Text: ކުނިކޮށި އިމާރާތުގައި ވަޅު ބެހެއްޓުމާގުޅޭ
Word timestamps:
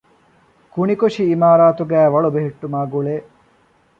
ކުނިކޮށި 0.73 1.23
އިމާރާތުގައި 1.29 2.11
ވަޅު 2.13 2.29
ބެހެއްޓުމާގުޅޭ 2.33 3.15